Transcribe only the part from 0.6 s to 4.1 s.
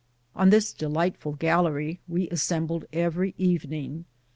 delightful gal lery we assembled every evening.